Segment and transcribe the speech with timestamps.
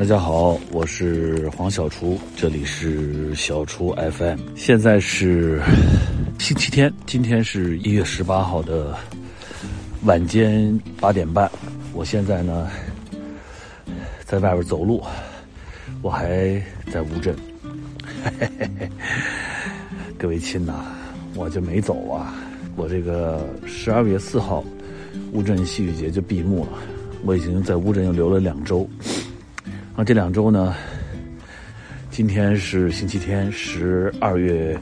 [0.00, 4.38] 大家好，我是黄小厨，这里是小厨 FM。
[4.56, 5.60] 现在是
[6.38, 8.96] 星期天，今天是一月十八号的
[10.04, 11.52] 晚间八点半。
[11.92, 12.66] 我现在呢
[14.24, 15.02] 在外边走路，
[16.00, 16.58] 我还
[16.90, 17.36] 在乌镇。
[20.16, 20.82] 各位亲呐，
[21.34, 22.34] 我就没走啊，
[22.74, 24.64] 我这个十二月四号
[25.32, 26.78] 乌镇戏剧节就闭幕了，
[27.22, 28.88] 我已经在乌镇又留了两周。
[29.96, 30.74] 那这两周呢？
[32.10, 34.78] 今天是星期天，十二月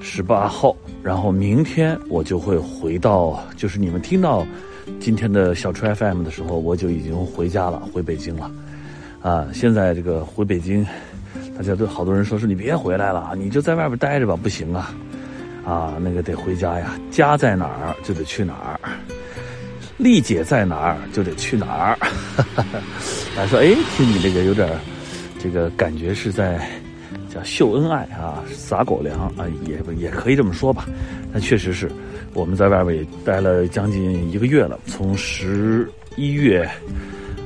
[0.00, 0.74] 十八号。
[1.02, 4.46] 然后明天我就会回到，就是你们听到
[5.00, 8.50] 今天的小车 FM 的时候，我就已经回家了，回北京了。
[9.22, 10.86] 啊，现在这个回北京，
[11.56, 14.94] 大家都好多人说是你别回来了，你就在外边待着吧，不行啊，
[15.64, 18.77] 啊，那个得回家呀，家在哪儿就得去哪儿。
[19.98, 21.98] 丽姐在哪儿就得去哪儿。
[23.34, 24.68] 他 说：“哎，听你这个有点，
[25.42, 26.64] 这个感觉是在
[27.28, 30.86] 叫秀恩爱啊，撒狗粮啊，也也可以这么说吧。
[31.32, 31.90] 但确实是，
[32.32, 34.78] 我们在外边也待了将近一个月了。
[34.86, 36.68] 从十一月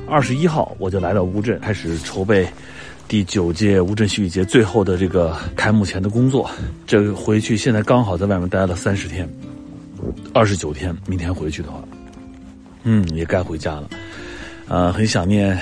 [0.07, 2.47] 二十一号我就来到乌镇，开始筹备
[3.07, 6.49] 第九届乌镇戏剧节最后的这个开幕前的工作。
[6.85, 9.27] 这个回去现在刚好在外面待了三十天，
[10.33, 10.95] 二十九天。
[11.07, 11.83] 明天回去的话。”
[12.85, 13.89] 嗯，也该回家了，
[14.67, 15.57] 啊，很想念，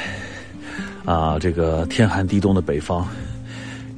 [1.06, 3.06] 啊，这个天寒地冻的北方，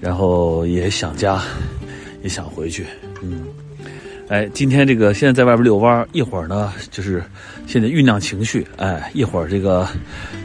[0.02, 1.42] 然后也想家，
[2.22, 2.86] 也想回去，
[3.22, 3.46] 嗯，
[4.28, 7.24] 哎，今天这个现在在外边遛弯一会儿呢就是
[7.66, 9.88] 现在酝酿情绪，哎，一会儿这个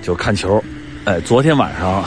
[0.00, 0.62] 就看球，
[1.04, 2.04] 哎，昨天晚上，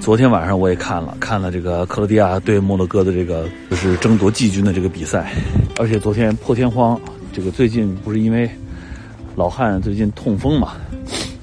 [0.00, 5.32] 昨天晚上我也看了，看了这个克罗地亚对摩洛哥的这个就是争夺季军的这个比赛，
[5.78, 7.00] 而且昨天破天荒，
[7.32, 8.50] 这个最近不是因为。
[9.38, 10.72] 老汉最近痛风嘛，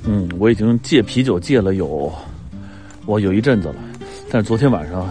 [0.04, 2.14] 嗯，我已经戒啤酒戒了有，
[3.06, 3.76] 我有一阵子了，
[4.30, 5.10] 但是昨天晚上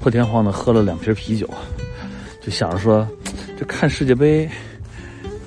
[0.00, 1.46] 破天荒的喝了两瓶啤酒，
[2.40, 3.06] 就想着说，
[3.58, 4.48] 这看世界杯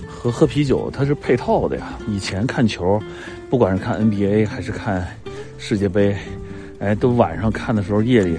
[0.07, 1.97] 和喝啤酒它是配套的呀。
[2.07, 3.01] 以前看球，
[3.49, 5.07] 不管是看 NBA 还是看
[5.57, 6.15] 世界杯，
[6.77, 8.37] 哎，都晚上看的时候夜里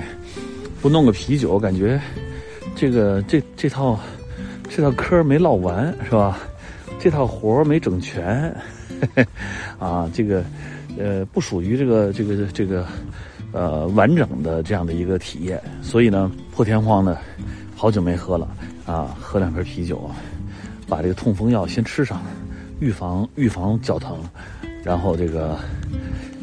[0.81, 2.01] 不弄个啤酒，感觉
[2.77, 3.99] 这个这这套
[4.69, 6.39] 这套嗑没唠完是吧？
[7.03, 8.55] 这套活儿没整全，
[9.81, 10.45] 啊，这个，
[10.99, 12.87] 呃，不属于这个这个这个，
[13.53, 15.59] 呃，完整的这样的一个体验。
[15.81, 17.17] 所以呢，破天荒的，
[17.75, 18.47] 好久没喝了，
[18.85, 20.11] 啊，喝两瓶啤酒，
[20.87, 22.21] 把这个痛风药先吃上，
[22.81, 24.19] 预防预防脚疼，
[24.85, 25.59] 然后这个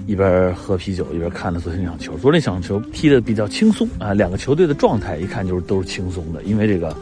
[0.07, 2.17] 一边喝啤酒一边看了昨天那场球。
[2.17, 6.97] 昨天那场球踢的比较轻松啊，两个球队的状态一看就是都是轻松的，因为这个，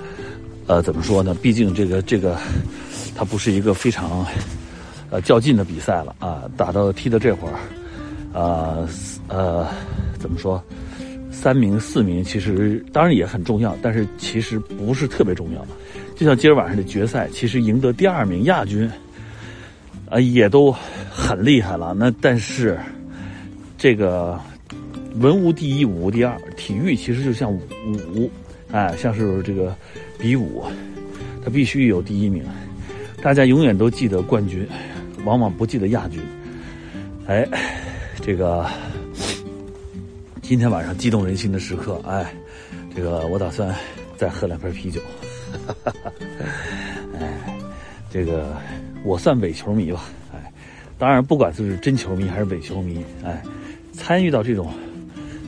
[0.67, 1.33] 呃，怎么说呢？
[1.41, 2.37] 毕竟这个这个。
[3.15, 4.25] 它不是一个非常，
[5.09, 6.43] 呃较劲的比赛了啊！
[6.57, 7.55] 打到踢到这会儿，
[8.33, 8.87] 呃
[9.29, 9.67] 呃，
[10.19, 10.61] 怎么说？
[11.31, 15.65] 三名四名其实当然也很重要，但是其实不是特别重要。
[16.15, 18.89] 就像今儿晚上的决赛，其实赢得第二名亚军，
[20.09, 20.71] 啊也都
[21.09, 21.93] 很厉害了。
[21.97, 22.77] 那但是
[23.77, 24.39] 这个
[25.19, 28.29] 文无第一，武无第二，体育其实就像武，
[28.71, 29.75] 哎，像是这个
[30.17, 30.63] 比武，
[31.43, 32.43] 它必须有第一名。
[33.25, 34.67] 大家永远都记得冠军，
[35.23, 36.21] 往往不记得亚军。
[37.25, 37.43] 哎，
[38.21, 38.63] 这个
[40.43, 42.31] 今天晚上激动人心的时刻，哎，
[42.95, 43.73] 这个我打算
[44.15, 45.01] 再喝两瓶啤酒。
[47.19, 47.33] 哎，
[48.11, 48.55] 这个
[49.03, 50.03] 我算伪球迷吧？
[50.31, 50.53] 哎，
[50.99, 53.41] 当然，不管是真球迷还是伪球迷，哎，
[53.91, 54.71] 参与到这种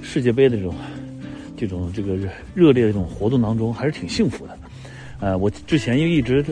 [0.02, 0.74] 世界杯的这种
[1.56, 2.16] 这种这个
[2.56, 4.58] 热烈的这种活动当中，还是挺幸福的。
[5.20, 6.44] 呃，我之前因为一直。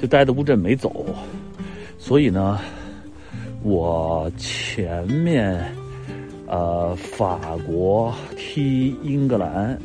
[0.00, 1.06] 就待在乌镇没走，
[1.98, 2.60] 所以呢，
[3.62, 5.64] 我前面，
[6.46, 9.78] 呃，法国踢英格兰，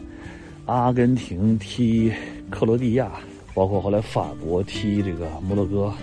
[0.66, 2.12] 阿根廷踢
[2.50, 3.09] 克罗地亚，
[3.53, 5.94] 包括后来法国踢这个摩洛哥，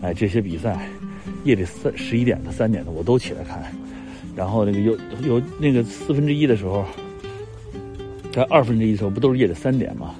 [0.00, 0.88] 哎，这些比赛，
[1.44, 3.72] 夜里三十一点的、三点的我都起来看，
[4.34, 6.84] 然后那个有有那个四分之一的时候，
[8.32, 10.16] 在二分之一的时候不都是夜里三点嘛，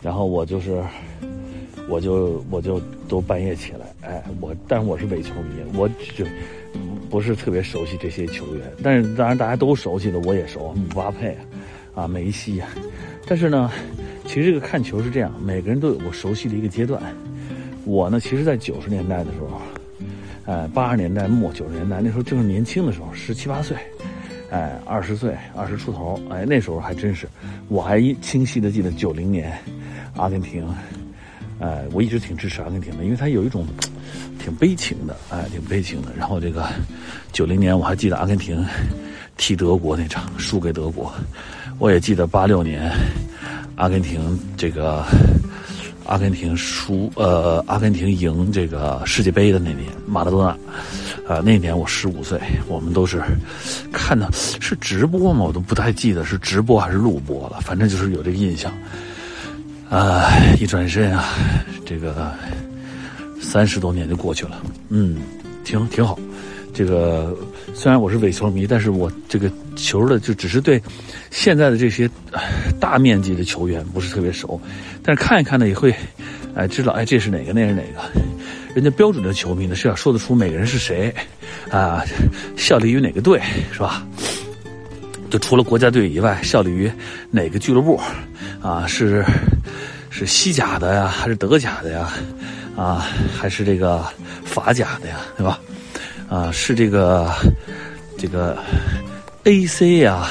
[0.00, 0.82] 然后我就是。
[1.92, 5.86] 我就我就都半夜起来，哎，我但是我是伪球迷，我
[6.16, 6.24] 就
[7.10, 11.36] 不是特别熟悉这些球员，但是当然大家都熟悉的我也熟，姆巴佩
[11.94, 12.68] 啊，梅西啊，
[13.26, 13.70] 但是呢，
[14.24, 16.98] 其实这个看球是这样，每个人都有过熟悉的一个阶段。
[17.84, 19.60] 我呢，其实在九十年代的时候，
[20.46, 23.76] 哎，八十年代末九十年代那时候正是年轻的时候，十七八岁，
[24.50, 27.28] 哎，二十岁二十出头，哎，那时候还真是，
[27.68, 29.52] 我还清晰的记得九零年，
[30.16, 30.66] 阿根廷。
[31.62, 33.64] 哎，我一直挺支持阿根廷的，因为他有一种
[34.36, 36.08] 挺悲情的，哎，挺悲情的。
[36.18, 36.66] 然后这个
[37.32, 38.66] 九零年我还记得阿根廷
[39.36, 41.14] 踢德国那场输给德国，
[41.78, 42.90] 我也记得八六年
[43.76, 45.04] 阿根廷这个
[46.04, 50.50] 阿根廷输呃阿根廷赢这个世界杯的那年马拉多纳，
[51.32, 53.22] 啊那年我十五岁，我们都是
[53.92, 55.44] 看的是直播吗？
[55.44, 58.72] 我都不太记得是直播还是录播了，反正就是有这个印象。
[59.92, 61.34] 啊，一转身啊，
[61.84, 62.32] 这个
[63.42, 65.18] 三十多年就过去了，嗯，
[65.64, 66.18] 挺挺好。
[66.72, 67.36] 这个
[67.74, 70.80] 虽然我是伪球迷，但是我这个球的就只是对
[71.30, 72.08] 现在的这些
[72.80, 74.58] 大面积的球员不是特别熟，
[75.02, 75.94] 但是看一看呢也会
[76.54, 78.00] 哎知道哎这是哪个那是哪个。
[78.74, 81.14] 人家标准的球迷呢是要说得出每个人是谁
[81.70, 82.02] 啊，
[82.56, 83.38] 效力于哪个队
[83.70, 84.02] 是吧？
[85.28, 86.90] 就除了国家队以外，效力于
[87.30, 88.00] 哪个俱乐部
[88.62, 88.86] 啊？
[88.86, 89.22] 是
[90.12, 92.12] 是西甲的呀，还是德甲的呀？
[92.76, 94.04] 啊，还是这个
[94.44, 95.16] 法甲的呀？
[95.36, 95.58] 对吧？
[96.28, 97.32] 啊，是这个
[98.18, 98.56] 这个
[99.44, 100.28] A C 呀，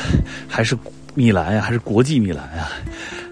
[0.48, 0.78] 还是
[1.16, 2.69] 米兰呀，还是国际米兰呀？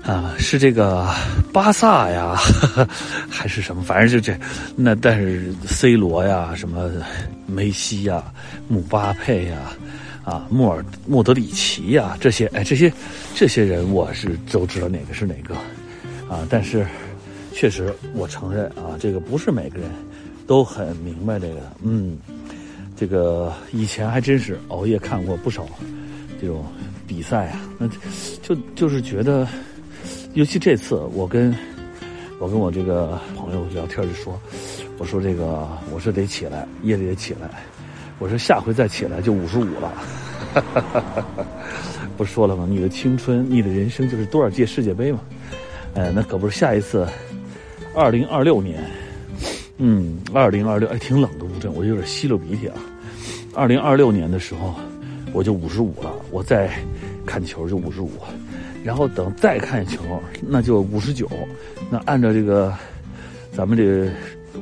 [0.06, 1.08] 啊，是这个
[1.54, 2.36] 巴萨呀，
[3.30, 3.84] 还是什么？
[3.84, 4.38] 反正就这，
[4.76, 6.90] 那但是 C 罗呀，什么
[7.46, 8.24] 梅西呀，
[8.68, 9.58] 姆巴佩呀，
[10.24, 12.92] 啊，莫尔莫德里奇呀，这些哎，这些
[13.36, 15.56] 这些人我是都知道哪个是哪个
[16.30, 16.46] 啊。
[16.50, 16.86] 但是
[17.52, 19.90] 确实，我承认啊，这个不是每个人
[20.48, 22.18] 都很明白这个，嗯。
[22.96, 25.66] 这个以前还真是熬夜看过不少
[26.42, 26.66] 这种
[27.08, 27.88] 比赛啊，那
[28.42, 29.48] 就就是觉得，
[30.34, 31.56] 尤其这次我跟
[32.42, 34.38] 我跟我这个朋友聊天就说，
[34.98, 37.50] 我说这个我说得起来，夜里得起来，
[38.20, 39.94] 我说下回再起来就五十五了，
[42.18, 42.68] 不说了吗？
[42.70, 45.22] 你的青春，你的人生就是多少届世界杯嘛？
[45.96, 47.08] 哎，那可不是下一次，
[47.96, 48.80] 二零二六年。
[49.78, 52.76] 嗯，二零二六，哎，挺冷的乌镇，我有点吸溜鼻涕啊。
[53.56, 54.76] 二零二六年的时候，
[55.34, 56.70] 我就五十五了，我再
[57.26, 58.12] 看球就五十五，
[58.84, 60.02] 然后等再看球，
[60.42, 61.30] 那就五十九。
[61.90, 62.74] 那按照这个，
[63.52, 64.12] 咱们这个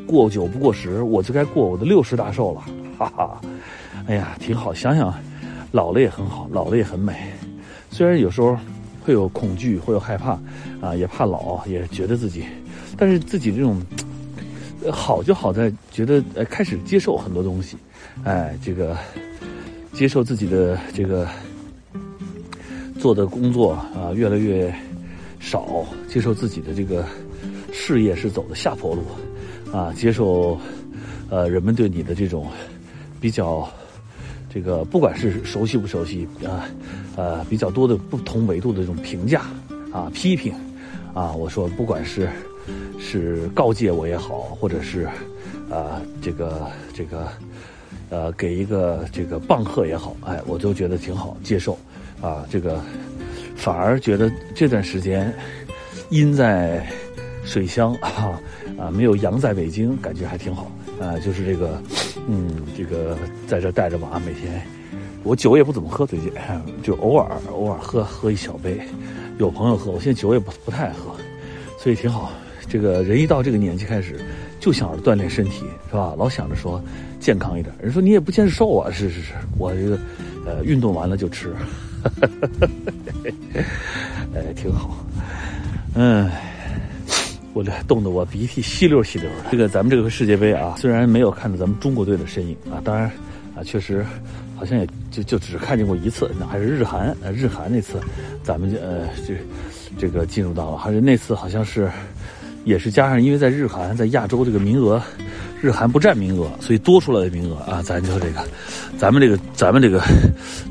[0.05, 2.61] 过九不过十，我就该过我的六十大寿了，
[2.97, 3.41] 哈哈。
[4.07, 5.13] 哎呀，挺好，想想
[5.71, 7.13] 老了也很好，老了也很美。
[7.89, 8.57] 虽然有时候
[9.07, 10.37] 会有恐惧，会有害怕，
[10.81, 12.43] 啊，也怕老，也觉得自己，
[12.97, 13.81] 但是自己这种。
[14.91, 17.75] 好就好在觉得呃开始接受很多东西，
[18.23, 18.95] 哎，这个
[19.91, 21.27] 接受自己的这个
[22.99, 24.73] 做的工作啊越来越
[25.39, 27.05] 少，接受自己的这个
[27.73, 29.01] 事业是走的下坡路，
[29.75, 30.57] 啊，接受
[31.29, 32.47] 呃人们对你的这种
[33.19, 33.67] 比较
[34.57, 36.65] 这个不管是熟悉不熟悉啊
[37.15, 39.43] 呃比较多的不同维度的这种评价
[39.91, 40.51] 啊批评
[41.13, 42.27] 啊，我说不管是。
[42.99, 45.07] 是告诫我也好，或者是，
[45.69, 47.27] 啊，这个这个，
[48.09, 51.77] 呃，给一个这个棒喝也好，哎，我都觉得挺好，接受，
[52.19, 52.81] 啊，这个
[53.55, 55.31] 反而觉得这段时间
[56.09, 56.85] 阴在
[57.45, 58.37] 水乡啊，
[58.77, 61.81] 啊，没有阳在北京，感觉还挺好，啊，就是这个，
[62.27, 63.17] 嗯，这个
[63.47, 64.61] 在这带着娃，每天
[65.23, 66.31] 我酒也不怎么喝，最近
[66.81, 68.79] 就偶尔偶尔喝喝一小杯，
[69.37, 71.15] 有朋友喝，我现在酒也不不太喝，
[71.79, 72.31] 所以挺好。
[72.69, 74.19] 这个人一到这个年纪开始，
[74.59, 76.13] 就想着锻炼身体，是吧？
[76.17, 76.81] 老想着说
[77.19, 77.73] 健康一点。
[77.81, 79.97] 人说你也不见瘦啊，是是是，我这个
[80.45, 81.53] 呃运动完了就吃，
[84.35, 84.97] 哎，挺好。
[85.95, 86.29] 嗯，
[87.57, 89.35] 我这冻得我鼻涕稀溜稀溜的。
[89.49, 93.05] 这个咱们这个世界杯啊，虽然没有看到咱们中国队的身影啊，当然
[93.55, 94.05] 啊，确实
[94.55, 97.99] 好像也就就只看见过一次，那还是日韩呃日韩那次，
[98.43, 99.33] 咱们呃这
[99.97, 101.89] 这个进入到了，还是那次好像是。
[102.65, 105.01] 也是加上，因为在日韩在亚洲这个名额，
[105.61, 108.45] 日韩不占名额，所以多出来的名额啊，咱就这个，
[108.97, 110.01] 咱们这个咱们这个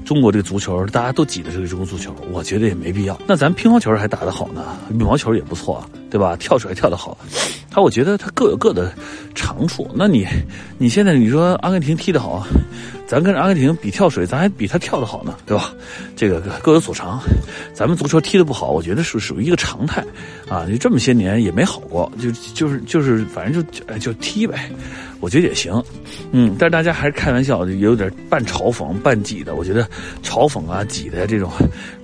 [0.04, 3.20] 中国这个足球，大家都挤的这个中国足球，我觉得也没必要。
[3.26, 6.36] 那咱乒乓球还打得好呢，羽毛球也不错，对吧？
[6.36, 7.18] 跳水还跳得好，
[7.70, 8.92] 他我觉得他各有各的
[9.34, 9.90] 长处。
[9.94, 10.26] 那你
[10.78, 12.46] 你现在你说阿根廷踢得好。
[13.06, 15.72] 咱跟阿根廷比跳水，咱还比他跳得好呢，对吧？
[16.16, 17.20] 这个各有所长。
[17.72, 20.04] 咱们足球踢得不好，我觉得是属于一个常态，
[20.48, 24.70] 啊，就这么些年也没好过，就就是就是，反正就就踢呗，
[25.20, 25.80] 我觉得也行，
[26.32, 26.56] 嗯。
[26.58, 29.54] 但是大家还是开玩笑，有点半嘲讽半挤的。
[29.54, 29.88] 我觉得
[30.22, 31.50] 嘲讽啊、挤的这种，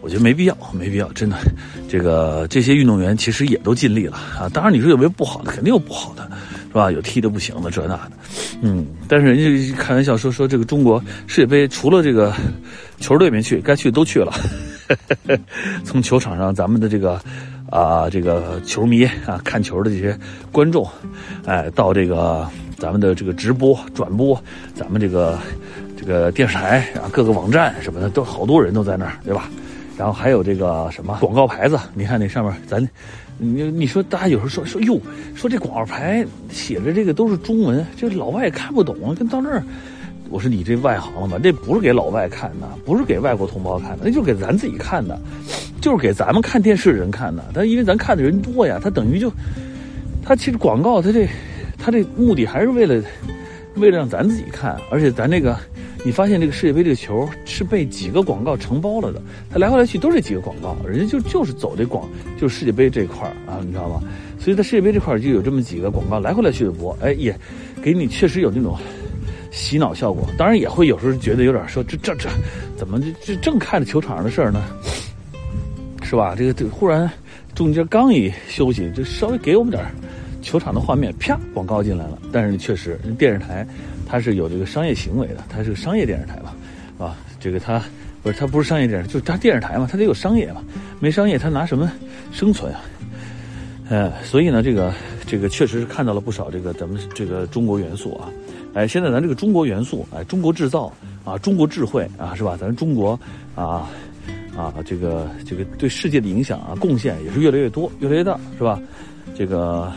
[0.02, 1.36] 我觉得没必要，没必要，真的。
[1.88, 4.48] 这个这些运动员其实也都尽力了啊。
[4.48, 6.30] 当然你说有没有不好的，肯定有不好的。
[6.72, 6.90] 是吧？
[6.90, 8.12] 有踢的不行的，这那的，
[8.62, 12.32] 嗯，但是人家开玩笑说说这个中国世界杯除了这个
[12.98, 14.32] 球队没去，该去的都去了。
[15.84, 17.20] 从球场上，咱们的这个
[17.68, 20.18] 啊，这个球迷啊，看球的这些
[20.50, 20.88] 观众，
[21.44, 22.48] 哎，到这个
[22.78, 24.42] 咱们的这个直播转播，
[24.74, 25.38] 咱们这个
[25.94, 29.50] 这个电视台啊，各个网站什么的，都好多人都在那儿，对吧？
[29.96, 32.86] 然后还有这个什么广告牌子，你看那上面，咱
[33.38, 35.00] 你你说大家有时候说说哟，
[35.34, 39.62] 说这广告牌写着这个都是中文，这老外也看不懂啊，跟到那儿。
[40.30, 41.38] 我说你这外行了吧？
[41.42, 45.20] 这不是给老外看的，不是给外国同胞看的，那就是给咱自己看的，
[45.78, 47.44] 就是给咱们看电视的人看的。
[47.52, 49.30] 但因为咱看的人多呀，他等于就，
[50.24, 51.28] 他其实广告他这，
[51.76, 53.04] 他这目的还是为了，
[53.74, 54.74] 为了让咱自己看。
[54.90, 55.54] 而且咱这个，
[56.04, 62.08] 你发现这个世界杯这个球是被几个广告承包了的，它来回来去都是几个广告，人家就就是走这广，
[62.40, 64.02] 就是世界杯这块啊，你知道吗？
[64.38, 67.38] 所以在世界杯这块就有这么几个广告来回来去的播，哎，也
[67.82, 68.76] 给你确实有那种。
[69.54, 72.26] 洗脑效果，当然也会有时候觉得有点说这这这，
[72.74, 74.64] 怎么这这正看着球场上的事儿呢？
[76.02, 76.34] 是吧？
[76.34, 77.06] 这个这忽然
[77.54, 79.84] 中间刚一休息，就稍微给我们点
[80.42, 82.18] 球场的画面，啪，广告进来了。
[82.32, 83.66] 但是确实，电视台
[84.06, 87.82] 它是有这个商业行为的，它是个商业电视台嘛，啊，这个它
[88.22, 90.62] 不是它不是商业电视，就是它电视台嘛，它得有商业嘛，
[91.00, 91.90] 没商业它拿什么
[92.32, 92.80] 生存啊？
[93.88, 94.92] 呃，所以呢，这个
[95.26, 98.28] 这个确实是看到了不少这个咱们这个中国元素啊。
[98.74, 100.90] 哎，现在咱这个中国元素，哎，中国制造
[101.24, 102.56] 啊，中国智慧啊，是吧？
[102.58, 103.18] 咱中国
[103.54, 103.86] 啊
[104.56, 108.80] 啊，这个这个对世界的影响啊，贡献也是越来越多，越来越大，是吧？
[109.34, 109.92] 这个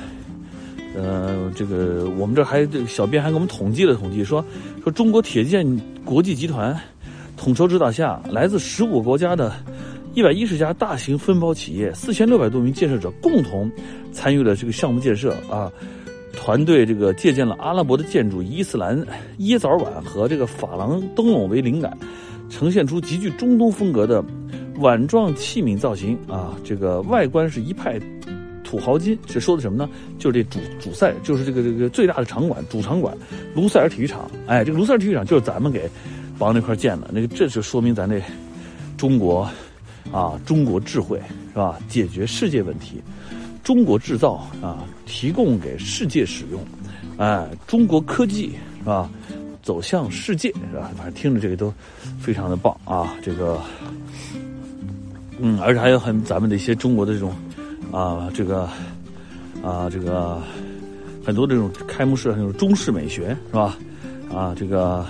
[0.96, 4.44] 呃，这个我们这还这小编还给我们统计了统计，说
[4.84, 5.66] 说中国铁建
[6.04, 6.76] 国际集团
[7.36, 9.54] 统筹指导下，来自十五国家的
[10.14, 13.70] 一百一十家大型分包企业，四千六百多名建设者共同
[14.14, 15.72] 参与了这个项目建设啊。
[16.38, 19.02] 团队这个借鉴了阿拉伯的建筑伊斯兰
[19.40, 21.98] 椰枣碗和这个珐琅灯笼为灵感，
[22.50, 24.24] 呈现出极具中东风格的
[24.80, 26.54] 碗状器皿造型啊。
[26.62, 27.98] 这个外观是一派
[28.66, 29.90] 土豪金，这说的什么呢？
[30.20, 33.16] 就是这主主赛，就是这个这个最大的场馆主场馆
[33.56, 34.30] 卢塞尔体育场。
[34.48, 35.90] 哎，这个卢塞尔体育场就是咱们给
[36.38, 38.22] 帮那块建的，那个这就说明咱这
[38.98, 39.48] 中国
[40.12, 41.22] 啊，中国智慧
[41.54, 41.80] 是吧？
[41.88, 43.02] 解决世界问题。
[43.64, 46.64] 中国制造啊，提供给世界使用，
[47.18, 49.10] 哎，中国科技是吧？
[49.64, 50.92] 走向世界是吧？
[50.96, 51.74] 反正听着这个都
[52.20, 53.60] 非常的棒啊，这个，
[55.40, 57.34] 嗯，而且还有很咱们的一些中国的这种
[57.96, 58.68] 啊，这个
[59.64, 60.42] 啊，这个
[61.26, 63.78] 很多这种开幕式那种中式美学是吧？
[64.30, 65.06] 啊，这个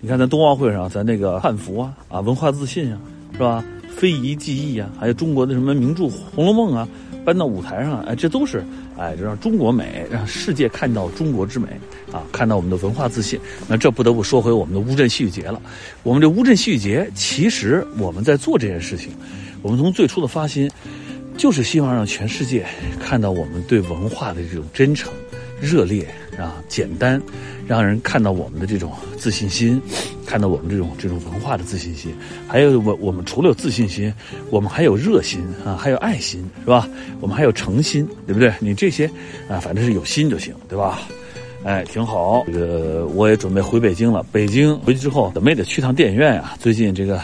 [0.00, 3.00] 你看咱冬奥会上咱那个汉服啊，啊，文化自信啊，
[3.32, 3.64] 是吧？
[3.90, 6.88] 非遗技艺啊，还有中国的什么名著《红楼梦》啊。
[7.24, 8.64] 搬到舞台上，哎，这都是，
[8.98, 11.68] 哎，让中国美，让世界看到中国之美，
[12.10, 13.38] 啊，看到我们的文化自信。
[13.68, 15.62] 那这不得不说回我们的乌镇戏剧节了。
[16.02, 19.12] 我们这乌镇戏剧节，其实我们在做这件事情，
[19.62, 20.68] 我们从最初的发心，
[21.36, 22.66] 就是希望让全世界
[23.00, 25.12] 看到我们对文化的这种真诚、
[25.60, 26.06] 热烈
[26.38, 27.20] 啊，简单。
[27.64, 29.80] 让人看到我们的这种自信心，
[30.26, 32.12] 看到我们这种这种文化的自信心，
[32.48, 34.12] 还有我我们除了有自信心，
[34.50, 36.88] 我们还有热心啊，还有爱心，是吧？
[37.20, 38.52] 我们还有诚心，对不对？
[38.58, 39.06] 你这些
[39.48, 41.02] 啊，反正是有心就行，对吧？
[41.64, 42.44] 哎，挺好。
[42.46, 44.24] 这个我也准备回北京了。
[44.32, 46.54] 北京回去之后，怎么也得去趟电影院呀。
[46.58, 47.20] 最近这个。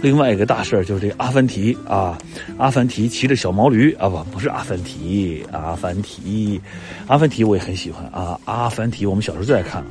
[0.00, 2.16] 另外一个大事就是这个阿凡提啊，
[2.56, 6.60] 阿凡提骑着小毛驴啊，不不是阿凡提，阿凡提，
[7.08, 9.84] 阿凡提我也很喜欢啊，阿凡提我们小时候最爱看，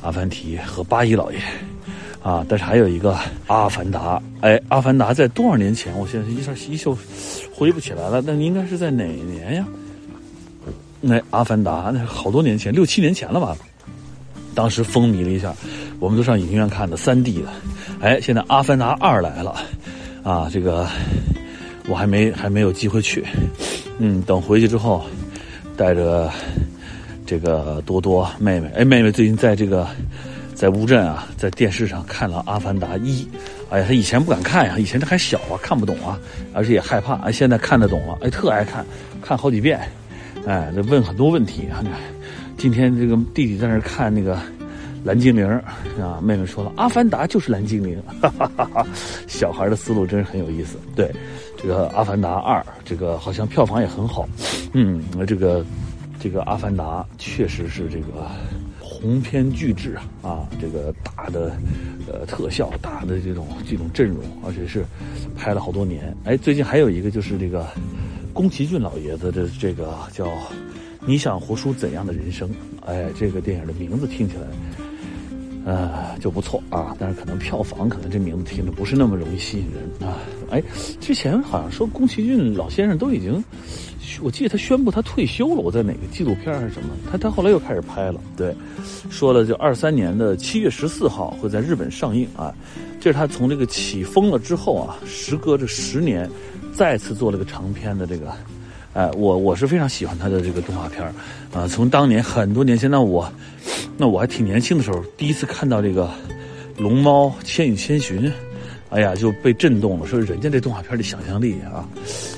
[0.00, 1.38] 阿凡提和八一老爷
[2.22, 3.14] 啊，但是还有一个
[3.46, 5.92] 阿凡达，哎，阿凡达在多少年前？
[5.98, 6.90] 我现在一下一下
[7.54, 9.66] 回忆不起来了，那应该是在哪年呀？
[11.00, 13.56] 那阿凡达那好多年前，六七年前了吧？
[14.54, 15.54] 当时风靡了一下，
[16.00, 17.48] 我们都上影院看的三 D 的。
[18.00, 19.54] 哎，现在《阿凡达二》来了，
[20.22, 20.86] 啊，这个
[21.88, 23.24] 我还没还没有机会去，
[23.98, 25.04] 嗯，等回去之后，
[25.76, 26.30] 带着
[27.26, 29.86] 这个多多妹妹，哎，妹妹最近在这个
[30.54, 33.24] 在乌镇啊，在电视上看了《阿凡达一》，
[33.68, 36.18] 哎呀，她以前不敢看呀，以前她还小啊，看不懂啊，
[36.54, 38.84] 而且也害怕，哎，现在看得懂了，哎，特爱看，
[39.20, 39.78] 看好几遍，
[40.46, 41.84] 哎，这问很多问题啊。
[42.56, 44.38] 今天这个弟弟在那看那个
[45.04, 45.44] 蓝精灵
[46.00, 48.86] 啊，妹妹说了，《阿凡达》就是蓝精灵，哈哈哈哈
[49.26, 50.78] 小孩的思路真是很有意思。
[50.94, 51.12] 对，
[51.60, 54.26] 这个《阿凡达二》这个好像票房也很好，
[54.72, 55.66] 嗯，这个
[56.20, 58.26] 这个《阿凡达》确实是这个
[58.80, 61.56] 鸿篇巨制啊，啊，这个大的
[62.06, 64.84] 呃特效，大的这种这种阵容，而且是
[65.36, 66.16] 拍了好多年。
[66.24, 67.66] 哎，最近还有一个就是这个
[68.36, 70.28] 宫崎骏老爷子的这个叫。
[71.08, 72.50] 你想活出怎样的人生？
[72.84, 74.42] 哎，这个电影的名字听起来，
[75.64, 76.96] 呃，就不错啊。
[76.98, 80.18] 但是可能票房可能这名字听着不是那么容易吸引人啊。
[80.50, 80.60] 哎，
[81.00, 83.42] 之前好像说宫崎骏老先生都已经，
[84.20, 85.60] 我记得他宣布他退休了。
[85.60, 86.88] 我在哪个纪录片还是什么？
[87.08, 88.20] 他他后来又开始拍了。
[88.36, 88.52] 对，
[89.08, 92.52] 说了就二三年的七月十四号会在日本上映啊。
[92.98, 96.28] 这是他从这个起风了之后啊，时隔这十年，
[96.76, 98.32] 再次做了个长篇的这个。
[98.92, 101.12] 哎，我我是非常喜欢他的这个动画片儿，
[101.52, 103.30] 啊，从当年很多年前，那我，
[103.98, 106.04] 那我还挺年轻的时候，第一次看到这个
[106.78, 108.22] 《龙猫千与千寻》，
[108.88, 110.06] 哎呀，就被震动了。
[110.06, 111.86] 说人家这动画片的想象力啊，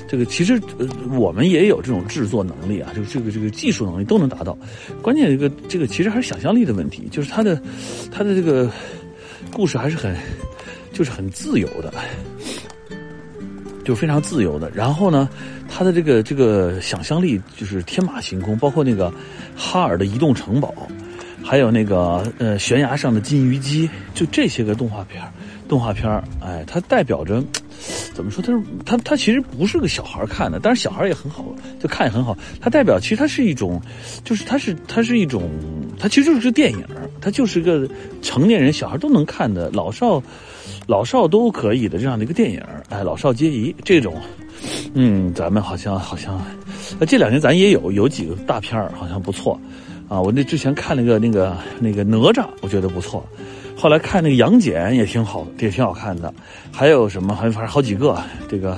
[0.05, 0.85] 这个其实呃
[1.17, 4.57] 我们也有这种制作能力啊，就这个这个技术能力都能达到。
[5.01, 7.55] 关键这个这个其实还是想象力的问题，就是他的
[8.11, 8.69] 他的这个
[9.53, 10.13] 故事还是很
[10.91, 11.93] 就是很自由的。
[13.89, 15.27] 就非常自由的，然后呢，
[15.67, 19.11] 他的这个这个想象力就是天马行空，包括那个
[19.55, 20.71] 哈尔的移动城堡，
[21.43, 25.23] 还有那个呃悬崖上的金鱼姬，就这些个动画片
[25.67, 26.07] 动画片
[26.39, 27.43] 哎，它代表着
[28.13, 28.43] 怎么说？
[28.43, 31.43] 它是它它其实不是个小孩看的，但是小孩也很好，
[31.79, 32.37] 就看也很好。
[32.61, 33.81] 它代表其实它是一种，
[34.23, 35.49] 就是它是它是一种，
[35.97, 36.85] 它其实就是个电影，
[37.19, 37.89] 它就是个
[38.21, 40.21] 成年人小孩都能看的，老少。
[40.89, 44.15] 老少都可以的这样的一个电影，哎，老少皆宜这种，
[44.95, 46.41] 嗯，咱们好像好像，
[46.99, 49.53] 呃，这两年咱也有有几个大片儿，好像不错，
[50.07, 53.23] 啊，我那之前看那个那个那个哪吒，我觉得不错，
[53.77, 56.33] 后来看那个杨戬也挺好，也挺好看的，
[56.71, 58.19] 还有什么，还反正好几个，
[58.49, 58.75] 这个，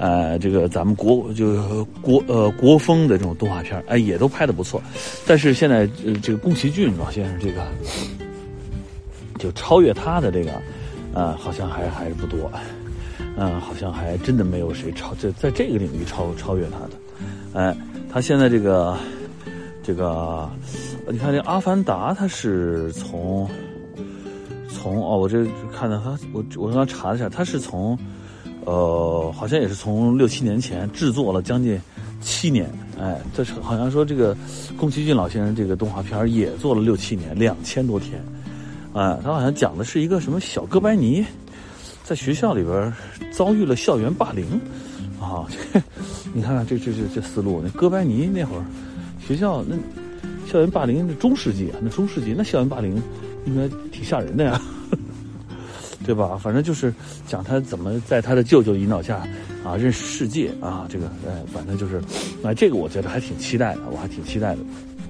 [0.00, 4.82] 呃，这个咱们国就国呃国风的这种动画片，哎，也都拍的不错，
[5.28, 7.64] 但是现在呃这个宫崎骏老先生这个，
[9.38, 10.50] 就超越他的这个。
[11.16, 12.52] 啊，好像还还是不多，
[13.38, 16.90] 嗯，好像还真的没有谁超在在这个领域超超越他的，
[17.54, 17.76] 哎，
[18.12, 18.94] 他现在这个
[19.82, 20.46] 这个，
[21.10, 23.48] 你看这《阿凡达》，他是从
[24.68, 27.98] 从哦，我这看到他，我我刚刚查了一下，他是从
[28.66, 31.80] 呃，好像也是从六七年前制作了将近
[32.20, 32.70] 七年，
[33.00, 34.36] 哎，这是好像说这个
[34.76, 38.22] 宫崎骏老先生这个动画片也做了六七年，两千多天。
[38.96, 41.22] 啊，他好像讲的是一个什么小哥白尼，
[42.02, 42.90] 在学校里边
[43.30, 44.46] 遭遇了校园霸凌，
[45.20, 45.44] 啊，
[46.32, 48.64] 你看看这这这这思路，那哥白尼那会儿
[49.20, 49.76] 学校那
[50.50, 52.96] 校园霸凌，那中世纪啊，那中世纪那校园霸凌
[53.44, 54.58] 应该挺吓人的呀，
[56.06, 56.38] 对吧？
[56.42, 56.90] 反正就是
[57.26, 59.18] 讲他怎么在他的舅舅引导下
[59.62, 62.00] 啊认识世界啊，这个哎，反正就是
[62.42, 64.60] 啊，这个我觉得还挺期待的，我还挺期待的。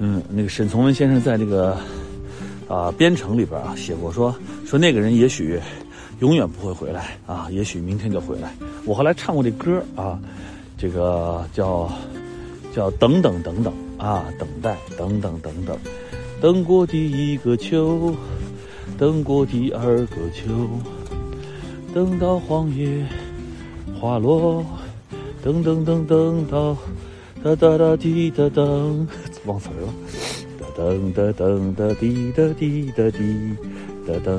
[0.00, 1.78] 嗯，那个沈从文先生在这个。
[2.68, 5.60] 啊，编程里边啊写过说说那个人也许
[6.20, 8.52] 永远不会回来啊，也许明天就回来。
[8.84, 10.18] 我后来唱过这歌啊，
[10.76, 11.90] 这个叫
[12.74, 15.78] 叫等等等等啊，等待等等等等，
[16.40, 18.14] 等过第一个秋，
[18.98, 20.68] 等过第二个秋，
[21.94, 23.06] 等到黄叶
[24.00, 24.64] 花落，
[25.42, 26.76] 等等等等到
[27.44, 29.06] 哒哒哒滴哒噔，
[29.46, 30.15] 忘词了。
[30.76, 33.56] 噔哒噔哒滴哒滴哒滴
[34.06, 34.38] 哒噔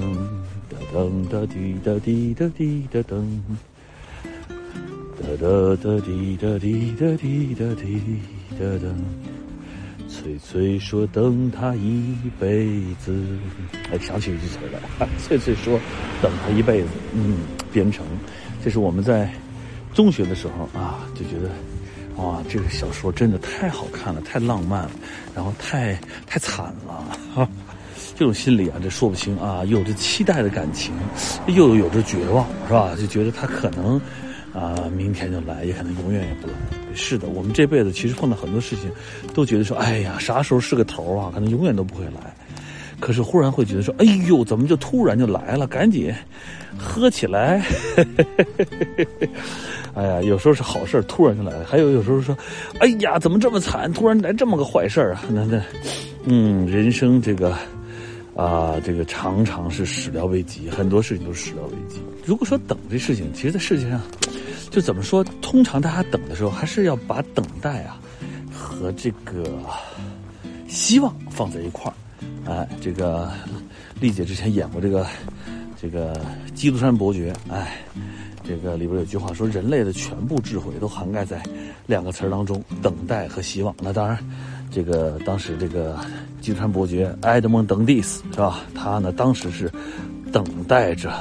[0.69, 3.25] 哒噔哒滴哒滴哒滴哒噔
[5.17, 7.99] 哒哒哒滴哒滴哒滴哒滴
[8.51, 8.93] 哒噔。
[10.07, 12.67] 翠翠说等他一辈
[13.03, 13.15] 子，
[13.91, 15.07] 哎，想起一句词来。
[15.17, 15.79] 翠翠说
[16.21, 17.39] 等他一辈子，嗯，
[17.73, 18.05] 编程，
[18.63, 19.33] 这是我们在
[19.91, 21.49] 中学的时候啊，就觉得。
[22.17, 24.91] 哇，这个小说真的太好看了，太浪漫了，
[25.35, 27.17] 然后太太惨了，
[28.17, 30.93] 这种心理啊，这说不清啊，有着期待的感情，
[31.47, 32.95] 又有着绝望，是吧？
[32.99, 34.01] 就觉得他可能
[34.53, 36.53] 啊，明天就来，也可能永远也不来。
[36.95, 38.91] 是的，我们这辈子其实碰到很多事情，
[39.35, 41.29] 都觉得说，哎呀，啥时候是个头啊？
[41.31, 42.33] 可能永远都不会来。
[42.99, 45.67] 可是忽然会觉得说，哎呦，怎么就突然就来了？
[45.67, 46.11] 赶紧
[46.79, 47.63] 喝起来！
[49.97, 52.37] 哎呀，有时候是好事突然就来了；还有有时候说，
[52.79, 53.91] 哎呀，怎么这么惨？
[53.91, 55.25] 突然来这么个坏事啊！
[55.27, 55.59] 那那，
[56.25, 57.51] 嗯，人生这个
[58.35, 61.99] 啊，这个常常是始料未及，很多事情都是始料未及。
[62.23, 63.99] 如果说等这事情，其实，在世界上，
[64.69, 65.23] 就怎么说？
[65.41, 67.97] 通常大家等的时候，还是要把等待啊
[68.53, 69.57] 和这个
[70.67, 71.95] 希望放在一块儿。
[72.45, 73.31] 哎，这个
[73.99, 75.07] 丽姐之前演过这个
[75.81, 76.13] 这个
[76.53, 77.81] 《基督山伯爵》，哎。
[78.47, 81.43] 这个里边有句话说，人类的全部智慧都涵盖在
[81.85, 83.75] 两个词儿当中：等待和希望。
[83.81, 84.17] 那当然，
[84.71, 85.99] 这个当时这个
[86.39, 88.61] 金川伯爵埃德蒙·邓蒂斯是吧？
[88.73, 89.69] 他呢当时是
[90.31, 91.11] 等待着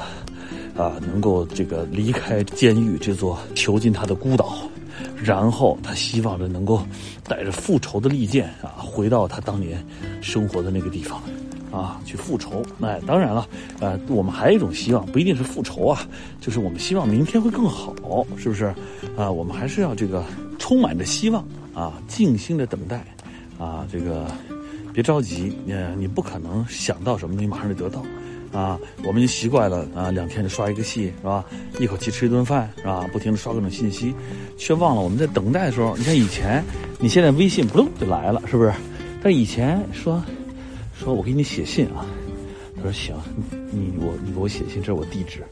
[0.77, 4.55] 啊，能够这个离开监狱这座囚禁他的孤岛，
[5.21, 6.81] 然后他希望着能够
[7.25, 9.85] 带着复仇的利剑啊，回到他当年
[10.21, 11.21] 生活的那个地方。
[11.71, 12.63] 啊，去复仇。
[12.77, 13.47] 那当然了，
[13.79, 16.07] 呃，我们还有一种希望，不一定是复仇啊，
[16.39, 17.93] 就是我们希望明天会更好，
[18.37, 18.73] 是不是？
[19.17, 20.23] 啊，我们还是要这个
[20.57, 23.05] 充满着希望啊，静心的等待
[23.59, 24.25] 啊，这个
[24.93, 28.03] 别着急，呃，你不可能想到什么，你马上就得到。
[28.53, 31.43] 啊，我们就习惯了啊，两天就刷一个戏是吧？
[31.79, 33.05] 一口气吃一顿饭是吧？
[33.11, 34.15] 不停的刷各种信息，
[34.57, 36.63] 却忘了我们在等待的时候，你看以前，
[36.97, 38.73] 你现在微信扑通就来了，是不是？
[39.21, 40.23] 但以前说，
[40.97, 42.05] 说我给你写信啊，
[42.75, 43.15] 他说行，
[43.71, 45.43] 你我你给我写信，这是我地址，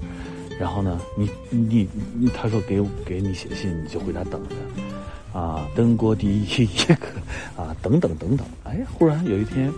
[0.60, 6.95] 然后呢，你你你他说给给你写信，你就回家等着，啊，登过第一个
[7.55, 9.71] 啊，等等等等，哎，忽然有一天。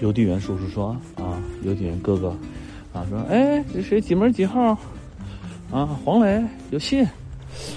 [0.00, 2.36] 邮递员叔叔说：“啊，邮递员哥哥，
[2.92, 4.76] 啊，说，哎，这谁几门几号？
[5.70, 7.04] 啊，黄磊有信。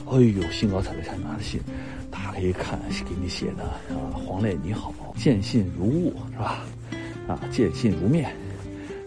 [0.09, 1.61] 哎呦，兴高采烈，才拿着信，
[2.09, 3.63] 打开一看，给你写的
[3.95, 6.65] 啊，黄磊你好，见信如晤，是吧？
[7.27, 8.31] 啊，见信如面。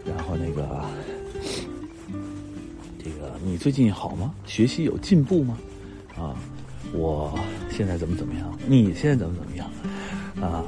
[0.07, 0.85] 然后那个，
[3.03, 4.35] 这个你最近好吗？
[4.47, 5.59] 学习有进步吗？
[6.17, 6.37] 啊，
[6.93, 7.39] 我
[7.71, 8.59] 现在怎么怎么样？
[8.67, 9.71] 你现在怎么怎么样？
[10.41, 10.65] 啊？”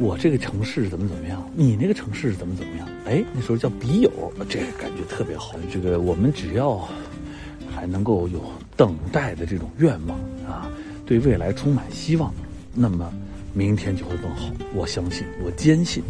[0.00, 1.44] 我这个城市怎么怎么样？
[1.56, 2.88] 你那个城市怎么怎么样？
[3.04, 5.56] 哎，那时候叫笔友，这个感觉特别好。
[5.72, 6.88] 这个我们只要
[7.74, 8.40] 还能够有
[8.76, 10.16] 等待的这种愿望
[10.48, 10.70] 啊，
[11.04, 12.32] 对未来充满希望，
[12.72, 13.12] 那么
[13.52, 14.52] 明天就会更好。
[14.72, 16.00] 我相信，我坚信，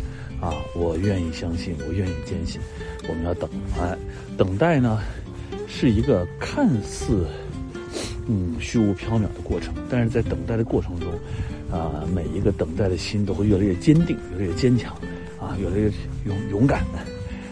[0.40, 2.60] 啊，我愿意相信，我愿意坚信。
[3.08, 3.48] 我们要等，
[3.78, 3.96] 哎，
[4.36, 5.00] 等待呢，
[5.66, 7.26] 是一个看似
[8.26, 11.08] 嗯虚无缥缈的过程，但是在等待的过程中。
[11.70, 14.94] 啊，每一个等待的心都会越来越坚定，越来越坚强，
[15.38, 15.92] 啊，越来越
[16.24, 16.98] 勇勇敢的。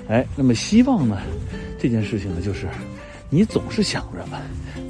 [0.08, 1.18] 哎，那么希望呢？
[1.78, 2.66] 这件事情呢，就是
[3.28, 4.24] 你总是想着，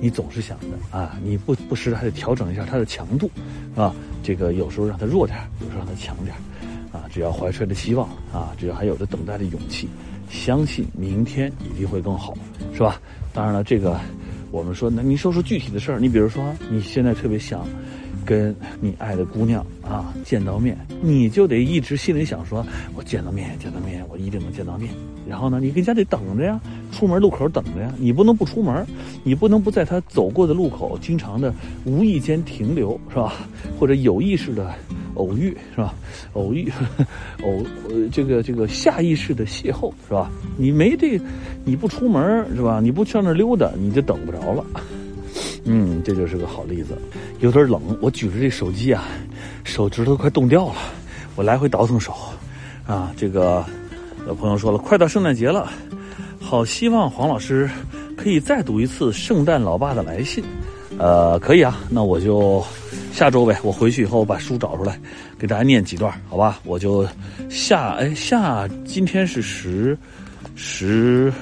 [0.00, 3.28] 你总是想着啊，你不不时还得调整一下它的强度，
[3.74, 3.92] 啊？
[4.22, 6.36] 这个有时候让它弱点，有时候让它强点，
[6.96, 9.86] 啊，只要怀揣着希望，啊，只要还有着等待的勇气，
[10.30, 12.34] 相信明天一定会更好，
[12.72, 12.98] 是吧？
[13.34, 14.00] 当然了，这个
[14.50, 17.66] 我们说，那你说说具体的事儿，你比如说你现在特别想。
[18.24, 24.92] 跟你爱的姑娘啊见到面，你就得一直心里想说，我见到面，见到面，我一定能见到面。
[25.28, 28.84] 然后呢，你跟家里等着呀，出门路口等着呀，你不能不出门，
[29.22, 31.54] 你不能不在他走过的路口经常的
[31.84, 33.32] 无意间停留，是吧？
[33.78, 34.74] 或者有意识的
[35.16, 35.94] 偶遇，是吧？
[36.34, 36.72] 偶遇，
[37.42, 40.30] 偶呃这个这个下意识的邂逅，是吧？
[40.56, 41.20] 你没这，
[41.64, 42.80] 你不出门是吧？
[42.80, 44.64] 你不上那溜达，你就等不着了。
[45.64, 46.96] 嗯，这就是个好例子。
[47.40, 49.04] 有点冷，我举着这手机啊，
[49.64, 50.74] 手指头快冻掉了。
[51.34, 52.14] 我来回倒腾手，
[52.86, 53.64] 啊，这个
[54.26, 55.70] 有朋友说了，快到圣诞节了，
[56.40, 57.68] 好希望黄老师
[58.16, 60.42] 可以再读一次圣诞老爸的来信。
[60.98, 62.64] 呃，可以啊，那我就
[63.16, 63.58] 下周呗。
[63.62, 65.00] 我回去以后把书找出来，
[65.38, 66.60] 给大家念几段，好吧？
[66.64, 67.08] 我就
[67.48, 69.96] 下哎下，今天是十
[70.54, 71.32] 十，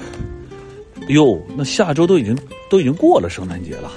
[1.09, 2.33] 哟，那下周都已经
[2.69, 3.91] 都已经过了圣诞节了。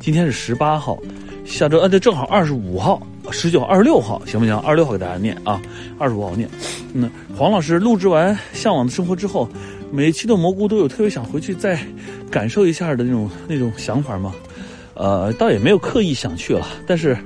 [0.00, 0.98] 今天是十八号，
[1.44, 4.58] 下周啊，这正好二十五号、十九、二十六号，行不行？
[4.58, 5.62] 二十六号给大家念啊，
[6.00, 6.50] 二十五号念。
[6.94, 9.48] 嗯，黄老师录制完《向往的生活》之后，
[9.92, 11.78] 每一期的蘑菇都有特别想回去再
[12.28, 14.34] 感受一下的那种那种想法吗？
[15.00, 17.16] 呃，倒也没有刻意想去了，但是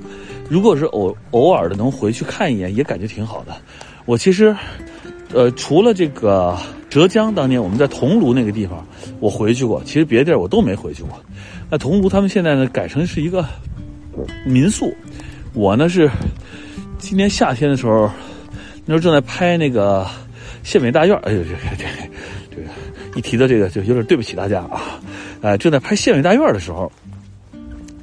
[0.48, 3.52] 如果是偶偶尔的能回去看一眼，也感觉挺好的。
[4.04, 4.54] 我其实，
[5.32, 6.56] 呃，除了这个
[6.88, 8.86] 浙江当年我们在桐庐那个地方，
[9.18, 11.20] 我回去过，其实别的地儿我都没回去过。
[11.68, 13.44] 那桐庐他们现在呢改成是一个
[14.46, 14.94] 民宿，
[15.52, 16.08] 我呢是
[16.98, 18.08] 今年夏天的时候，
[18.84, 20.06] 那时候正在拍那个
[20.62, 21.84] 县委大院哎呦这这
[22.54, 22.68] 这个
[23.16, 25.00] 一提到这个就有点对不起大家啊，
[25.42, 26.92] 哎正在拍县委大院的时候，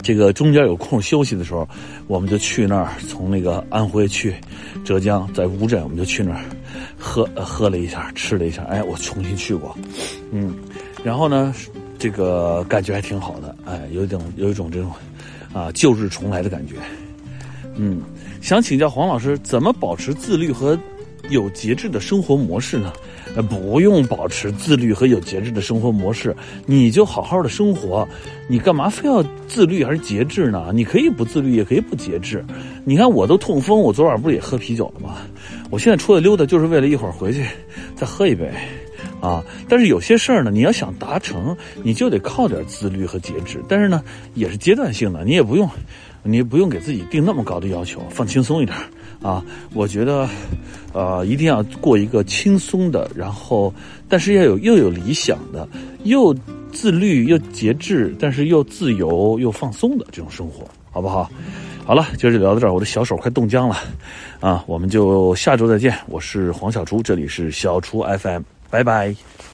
[0.02, 1.68] 这个中间有空休息的时候，
[2.08, 4.36] 我们就去那儿，从那个安徽去
[4.84, 6.42] 浙江，在乌镇我们就去那儿
[6.98, 9.78] 喝喝了一下，吃了一下，哎我重新去过，
[10.32, 10.56] 嗯，
[11.04, 11.54] 然后呢。
[12.02, 14.92] 这个感觉还挺好的，哎，有一种有一种这种，
[15.54, 16.74] 啊，旧日重来的感觉。
[17.76, 18.02] 嗯，
[18.42, 20.76] 想请教黄老师，怎么保持自律和
[21.30, 22.92] 有节制的生活模式呢？
[23.36, 28.08] 呃，不用保持自律和有节制的生活模式，你就好好的生活，
[28.48, 30.72] 你干嘛非要自律还是节制呢？
[30.74, 32.44] 你可以不自律，也可以不节制。
[32.84, 35.18] 你看我都痛风，我昨晚不是也喝啤酒了吗？
[35.70, 37.46] 我现在出来溜达，就是为了一会儿回去
[37.96, 38.52] 再喝一杯。
[39.20, 43.64] 啊，但是有些事儿呢，你要想达成，你就得靠点自律和节制。
[43.68, 45.70] 但是呢，也是阶段性的，你也不用，
[46.24, 48.76] 你也不用给自己定那么高的要求，放轻松一点
[49.22, 49.44] 啊。
[49.74, 50.28] 我觉得，
[50.94, 53.74] 呃，一定要过一个轻松的，然后，
[54.10, 55.68] 但是要有又有理想的，
[56.04, 56.36] 又
[56.72, 61.30] 自律又节制，但是又自由又放松的这种生活，好不好？
[61.84, 63.76] 好了，今儿就聊到这儿，我的小手快冻僵了，
[64.40, 65.94] 啊，我们就下周再见。
[66.08, 69.14] 我是黄小厨，这里是小厨 FM，拜拜。